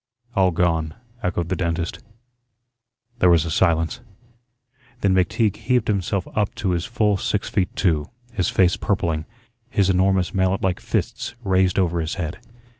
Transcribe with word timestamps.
"All 0.35 0.49
gone," 0.49 0.95
echoed 1.21 1.49
the 1.49 1.55
dentist. 1.55 1.99
There 3.19 3.29
was 3.29 3.45
a 3.45 3.51
silence. 3.51 3.99
Then 5.01 5.13
McTeague 5.13 5.55
heaved 5.57 5.87
himself 5.89 6.27
up 6.35 6.55
to 6.55 6.71
his 6.71 6.85
full 6.85 7.17
six 7.17 7.49
feet 7.49 7.75
two, 7.75 8.09
his 8.33 8.49
face 8.49 8.75
purpling, 8.77 9.25
his 9.69 9.91
enormous 9.91 10.33
mallet 10.33 10.63
like 10.63 10.79
fists 10.79 11.35
raised 11.43 11.77
over 11.77 11.99
his 12.01 12.15
head. 12.15 12.39